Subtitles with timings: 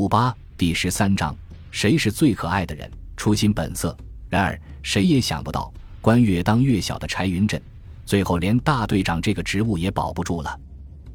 [0.00, 1.36] 五八第十三章：
[1.70, 2.90] 谁是最可爱的人？
[3.18, 3.94] 初心本色。
[4.30, 7.60] 然而，谁也想不到，官越当越小的柴云振，
[8.06, 10.58] 最后连大队长这个职务也保不住了。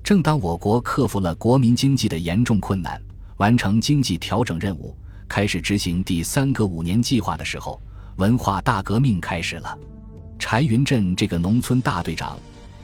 [0.04, 3.02] 正当我国克服了国民经济的严重困难，
[3.38, 4.96] 完成经济调整任务，
[5.28, 7.82] 开始执行第三个五年计划的时候，
[8.18, 9.76] 文化大革命开始了。
[10.38, 12.38] 柴云振这个农村大队长，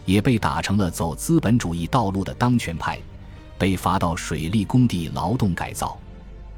[0.06, 3.00] 也被打成了走资本主义道路的当权派，
[3.62, 5.96] 被罚到水利工地劳动改造。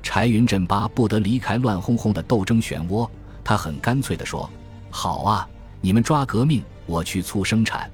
[0.01, 3.05] 柴云振巴不得离开乱哄哄的斗争漩涡，
[3.43, 4.49] 他很干脆地说
[4.89, 5.45] ：“好啊，
[5.81, 7.91] 你们抓革命，我去促生产。”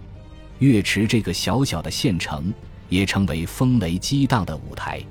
[0.59, 2.53] 岳池这个小小的县城，
[2.87, 5.01] 也成为风雷激荡的舞台。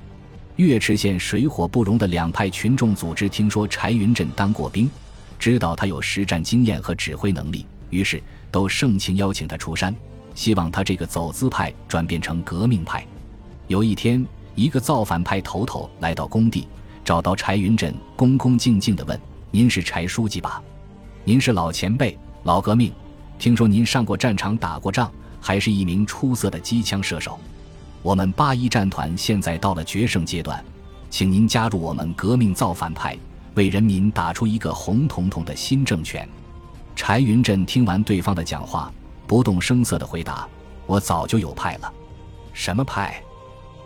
[0.55, 4.89] 岳池县水火不容的两派群众组织听说柴云振当过兵，
[5.37, 7.65] 知道他有实战经验和指挥能力。
[7.89, 9.93] 于是，都盛情邀请他出山，
[10.35, 13.05] 希望他这个走资派转变成革命派。
[13.69, 16.67] 有一天，一个造反派头头来到工地，
[17.05, 20.59] 找到柴云振，恭恭敬敬地问：“您是柴书记吧？
[21.23, 22.91] 您是老前辈、老革命，
[23.37, 27.37] 听说您上过战场、打过仗，还是一名出色的机枪射手。
[28.01, 30.65] 我们八一战团现在到了决胜阶段，
[31.11, 33.15] 请您加入我们革命造反派，
[33.53, 36.27] 为人民打出一个红彤彤的新政权。”
[36.97, 38.91] 柴云振听完对方的讲话，
[39.27, 40.47] 不动声色地回答
[40.87, 41.93] ：“我早就有派了，
[42.51, 43.21] 什么派？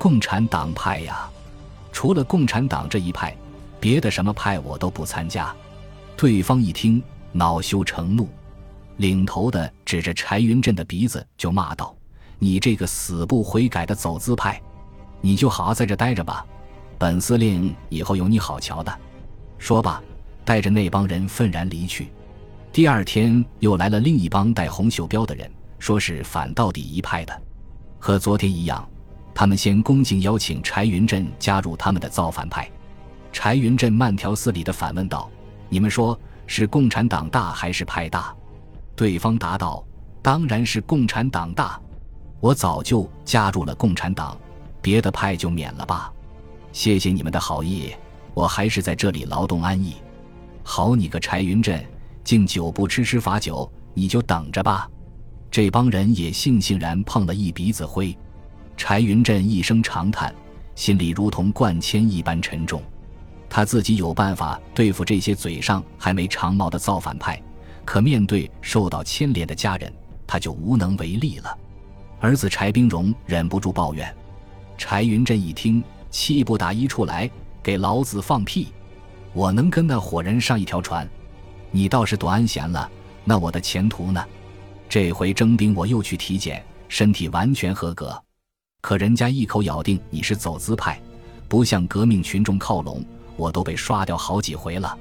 [0.04, 1.30] 共产党派呀！
[1.94, 3.34] 除了共产党这一派，
[3.80, 5.56] 别的什么派我都不参加。”
[6.18, 7.02] 对方一听，
[7.32, 8.28] 恼羞成怒，
[8.98, 11.96] 领头的指着柴云振的鼻子就骂道
[12.38, 14.62] ：“你这个死不悔改的走资派，
[15.22, 16.46] 你就好好在这待着吧，
[16.98, 18.94] 本司令以后有你好瞧的。”
[19.58, 20.04] 说罢，
[20.44, 22.10] 带着那帮人愤然离去。
[22.74, 27.42] 第二天又来了另一帮戴红袖标的人，说是反到底一派的，
[28.00, 28.86] 和昨天一样，
[29.36, 32.70] 他们先恭敬邀请柴云振加入他们的造反派。
[33.32, 35.30] 柴云振慢条斯理地反问道
[35.70, 38.34] ：“你们说是共产党大还是派大？”
[38.96, 39.84] 对方答道
[40.22, 41.82] ：“当然是共产党大，
[42.40, 44.38] 我早就加入了共产党，
[44.82, 46.14] 别的派就免了吧。
[46.72, 47.92] 谢谢你们的好意，
[48.34, 49.96] 我还是在这里劳动安逸。
[50.64, 51.84] 好你个柴云振！”
[52.24, 54.90] 敬酒不吃吃罚酒，你就等着吧。
[55.52, 58.18] 这帮人也悻悻然碰了一鼻子灰。
[58.76, 60.34] 柴云振一声长叹，
[60.76, 62.82] 心里如同灌铅一般沉重。
[63.50, 67.42] 他自己有办法对付这些嘴上还没长毛的造反派，
[67.86, 69.94] 可面对受到牵连的家人，
[70.26, 71.58] 他就无能为力了。
[72.20, 74.14] 儿子柴冰荣忍不住抱怨。
[74.78, 77.30] 柴云振一听，气不打一处来
[77.62, 78.70] ：“给老子放屁！
[79.34, 81.08] 我能跟那伙人上一条船？”
[81.70, 82.90] 你倒是躲安闲了，
[83.24, 84.24] 那我的前途呢？
[84.90, 88.20] 这回征兵我又去体检，身体完全合格，
[88.84, 91.02] 可人家一口咬定你是走资派，
[91.48, 93.02] 不向革命群众靠拢，
[93.38, 94.98] 我都被刷掉好几回了。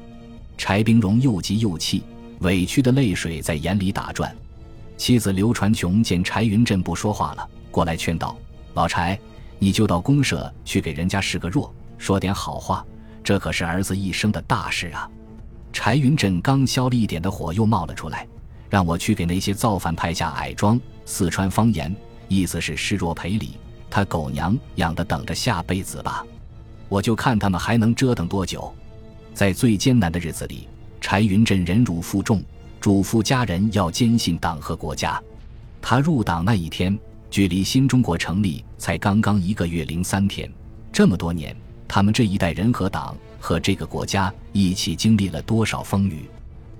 [0.56, 2.04] 柴冰荣又急又气，
[2.42, 4.32] 委屈的泪水在眼里打转。
[4.96, 8.38] 妻子刘传琼见柴云振不说话了，过来劝道
[8.74, 9.18] ：“老柴，
[9.58, 12.86] 你就到公社去给人家示个弱，说点好话，
[13.24, 15.10] 这可是儿子一生的大事啊。”
[15.74, 18.28] 柴云振刚消了一点的火，又冒了出来，
[18.70, 20.80] 让我去给那些造反派下矮装。
[21.04, 21.92] 四川方言，
[22.28, 23.56] 意思是示弱赔礼。
[23.94, 26.24] 他狗娘养的，等着下辈子吧！
[26.88, 28.72] 我就看他们还能折腾多久。
[29.34, 30.66] 在最艰难的日子里，
[30.98, 32.42] 柴云振忍辱负重，
[32.80, 35.22] 嘱咐家人要坚信党和国家。
[35.82, 36.98] 他入党那一天，
[37.30, 40.50] 距离新中国成立才刚刚一个月零三天。
[40.90, 41.54] 这么多年，
[41.86, 43.14] 他们这一代人和党。
[43.38, 46.30] 和这个国家一起经历了多少风雨？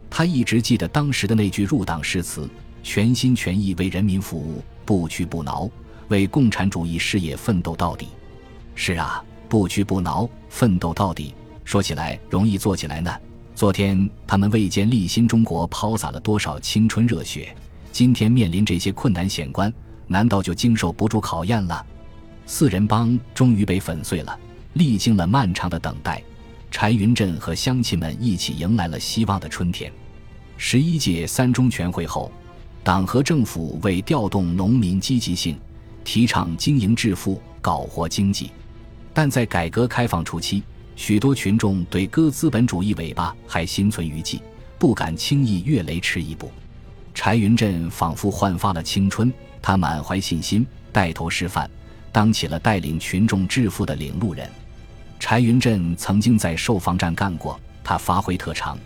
[0.09, 2.49] 他一直记得当时的那句入党誓词：
[2.83, 5.69] 全心全意为人民服务，不屈不挠，
[6.13, 8.09] 为共产主义事业奋斗到底。
[8.75, 11.35] 是啊，不屈不挠，奋斗到底。
[11.65, 13.19] 说起来容易，做起来难。
[13.55, 17.57] 昨天他们为建立新中国抛洒了多少青春热血？
[17.91, 19.73] 今天面临这些困难险关，
[20.07, 21.85] 难道就经受不住考验了？
[22.45, 24.39] 四人帮终于被粉碎了，
[24.75, 26.23] 历经了漫长的等待。
[26.71, 29.91] 柴云振和乡亲们一起迎来了希望的春天。
[30.57, 32.31] 十一届三中全会后，
[32.83, 35.57] 党和政府为调动农民积极性，
[36.05, 38.51] 提倡经营致富、搞活经济。
[39.15, 40.63] 但在改革开放初期，
[40.97, 44.41] 许多群众对割资本主义尾巴还心存余悸，
[44.79, 46.51] 不敢轻易越雷池一步。
[47.15, 51.69] 柴云振仿佛焕发了青春，他满怀信心，带头示范，
[52.11, 54.49] 当起了带领群众致富的领路人。
[55.21, 58.79] 柴云振曾经在售房站干过，他发挥特长，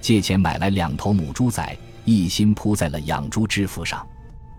[0.00, 1.76] 借钱买来两头母猪仔，
[2.06, 4.04] 一心扑在了养猪致富上。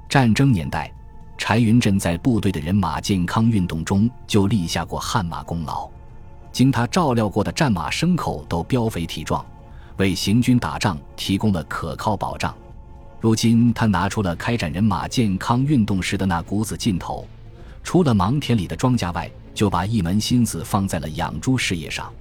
[0.07, 0.91] 战争年代，
[1.37, 5.89] 柴云振在部队的人马健康运动中就立下过汗马功劳。
[6.51, 9.45] 经他照料过的战马牲口都膘肥体壮，
[9.97, 12.55] 为行军打仗提供了可靠保障。
[13.19, 17.27] 如今他拿出了开展人马健康运动时的那股子劲头，
[17.83, 22.11] 除了忙田里的庄稼外，就把一门心思放在了养猪事业上。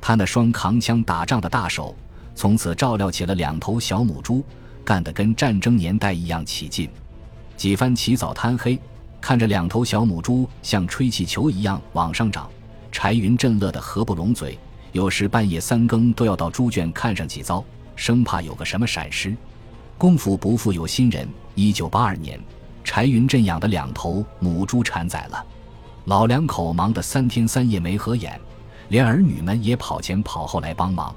[0.00, 1.94] 他那双扛枪打仗的大手，
[2.34, 4.44] 从此照料起了两头小母猪，
[4.84, 6.88] 干得跟战争年代一样起劲。
[7.62, 8.76] 几番起早贪黑，
[9.20, 12.50] 看着两头小母猪像吹气球一样往上涨，
[12.90, 14.58] 柴云振乐得合不拢嘴。
[14.90, 17.64] 有时半夜三更都要到猪圈看上几遭，
[17.94, 19.32] 生怕有个什么闪失。
[19.96, 22.36] 功夫不负有心人，一九八二年，
[22.82, 25.46] 柴云振养的两头母猪产崽了，
[26.06, 28.40] 老两口忙得三天三夜没合眼，
[28.88, 31.14] 连儿女们也跑前跑后来帮忙。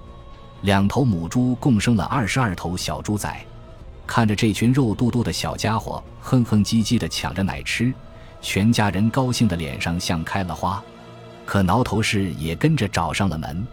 [0.62, 3.44] 两头母猪共生了二十二头小猪崽，
[4.08, 7.94] 看着这群肉嘟嘟的小家伙哼哼唧唧地抢着奶吃，
[8.42, 10.84] 全家人高兴的脸上像开了花。
[11.46, 13.66] 可挠头氏也跟着找上了门，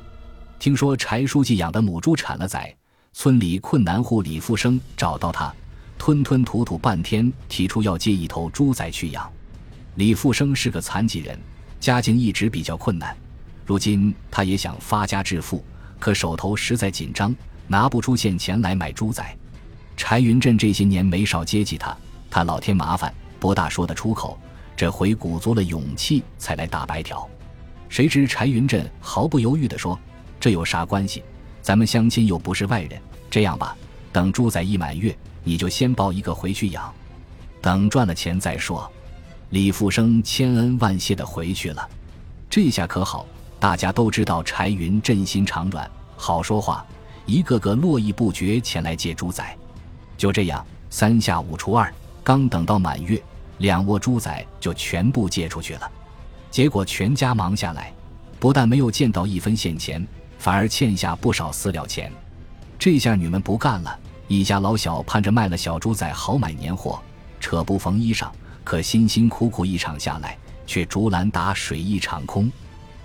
[0.58, 2.74] 听说柴书记养的母猪产了崽。
[3.14, 5.52] 村里困难户李富生找到他，
[5.98, 9.30] 吞吞吐吐半天，提出要接一头猪仔去养。
[9.96, 11.38] 李富生是个残疾人，
[11.78, 13.14] 家境一直比较困难。
[13.66, 15.62] 如今他也想发家致富，
[15.98, 17.36] 可手头实在紧张，
[17.66, 19.22] 拿不出现钱来买猪仔。
[19.96, 21.96] 柴云振这些年没少接济他，
[22.30, 24.38] 他老添麻烦，不大说得出口。
[24.76, 27.28] 这回鼓足了勇气才来打白条。
[27.88, 29.98] 谁知柴云振毫不犹豫地说
[30.40, 31.22] ：“这有啥关系？”
[31.60, 33.00] 咱们相亲又不是外人，
[33.30, 33.76] 这样吧，
[34.10, 36.92] 等猪仔一满月，你就先抱一个回去养，
[37.60, 38.90] 等赚了钱再说。
[39.50, 41.88] 李富生千恩万谢地回去了。
[42.50, 43.26] 这下可好，
[43.60, 46.84] 大家都知道柴云振心肠软，好说话，
[47.26, 49.44] 一个个络绎不绝前来借猪仔。
[50.16, 51.92] 就这样，三下五除二，
[52.22, 53.22] 刚等到满月，
[53.58, 55.90] 两窝猪仔就全部借出去了。
[56.50, 57.92] 结果全家忙下来，
[58.38, 60.06] 不但没有见到一分现钱。
[60.38, 62.10] 反而欠下不少饲料钱，
[62.76, 67.00] 这下女们不干了，一家老小盼着卖了小猪仔好买年货，
[67.38, 68.28] 扯不缝衣裳，
[68.64, 70.36] 可辛辛苦苦一场下来，
[70.66, 72.50] 却竹篮打水一场空。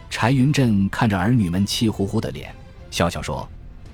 [0.09, 2.51] 柴云振看着儿女们气呼呼的脸，
[2.89, 3.47] 笑笑说：“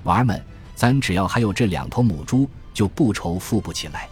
[0.04, 0.42] 娃儿们，
[0.74, 4.06] 咱只要还有这两头母猪，就不愁富不起来。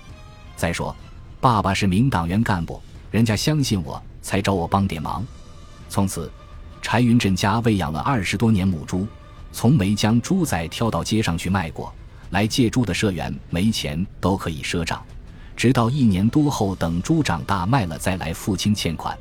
[0.57, 0.97] 再说，
[1.41, 2.81] 爸爸是民党员干部，
[3.11, 5.23] 人家相信我才找我帮点忙。”
[5.91, 6.33] 从此，
[6.81, 9.07] 柴云振家喂养了二十多年母猪。
[9.55, 11.93] 从没将猪仔挑到街上去卖过，
[12.31, 15.05] 来借猪的社员没钱都可以赊账，
[15.55, 19.15] 直到一年多后等猪长大卖了再来付清欠款。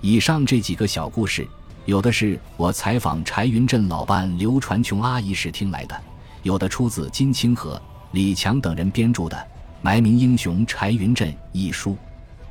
[0.00, 1.46] 以上这几个小故事，
[1.84, 5.96] 有的是我采访柴云振老伴刘传琼阿姨时听来的，
[6.42, 7.80] 有的出自金清河、
[8.12, 9.36] 李强等人编著的
[9.82, 11.96] 《埋名英雄柴云振》一书。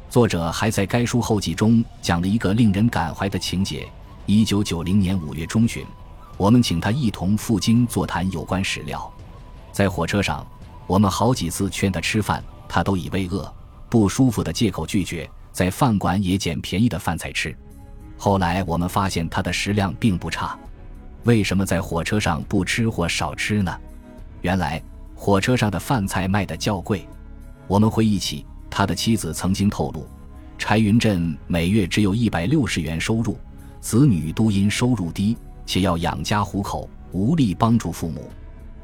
[0.10, 3.86] 作者还在该书后记中讲了一个令人感怀的情节：
[4.26, 5.86] 一九九零年五月中旬。
[6.38, 9.12] 我们请他一同赴京座谈有关史料，
[9.74, 10.48] 在火车上，
[10.88, 13.54] 我们好几次劝他吃饭，他都以为饿、
[13.90, 17.54] 不舒服的借口拒绝，在饭馆也捡便宜的饭菜吃。
[18.18, 20.58] 后来我们发现他的食量并不差，
[21.26, 23.78] 为什么在火车上不吃或少吃呢？
[24.42, 24.82] 原来
[25.22, 27.06] 火车上的饭菜卖的较贵。
[27.68, 30.08] 我们回忆起他的妻子曾经透露，
[30.58, 33.38] 柴云振每月只有一百六十元收入，
[33.82, 35.38] 子女都因收入低。
[35.66, 38.32] 且要养家糊口，无力帮助父母，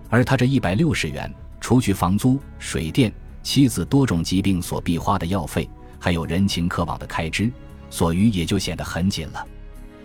[0.10, 3.12] 而他这一百六十元，除去房租、水电、
[3.42, 7.50] 妻子多种疾病所必花的药费，还有人情客往的开支，
[7.90, 9.48] 所余也就显得很紧了。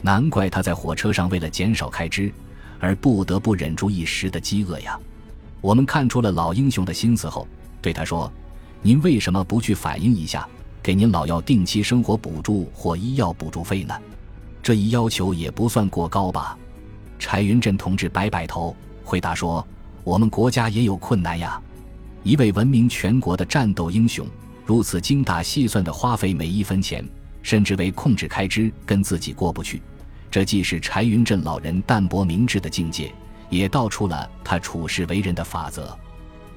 [0.01, 2.33] 难怪他在火车上为了减少开支，
[2.79, 4.99] 而不得不忍住一时的饥饿呀。
[5.61, 7.47] 我们看出了老英雄的心思后，
[7.83, 8.33] 对他说
[8.83, 10.49] ：“您为什么不去反映一下，
[10.83, 13.95] 给您老要定期生活补助或医药补助费呢？
[14.63, 16.57] 这一要求也不算过高吧？”
[17.19, 18.75] 柴云振同志摆摆头，
[19.05, 19.67] 回答说
[20.03, 21.61] ：“我们国家也有困难呀。
[22.23, 24.27] 一位闻名全国的战斗英雄，
[24.65, 27.07] 如此精打细算的花费每一分钱，
[27.43, 29.83] 甚至为控制开支跟自己过不去。
[30.31, 33.13] 这既是柴云振老人淡泊明志的境界，
[33.51, 35.95] 也道出了他处世为人的法则。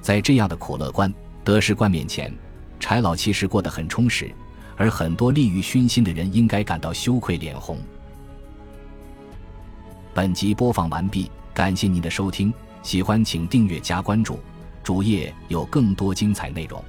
[0.00, 1.12] 在这样的苦乐观、
[1.44, 2.32] 得失观面前，
[2.80, 4.32] 柴老其实过得很充实，
[4.76, 7.78] 而很多利欲熏心的人应该感到羞愧脸红。”
[10.14, 14.38] 本集播放完毕，感谢您的收听，喜欢请订阅加关注，
[14.82, 16.82] 主页有更多精彩内容。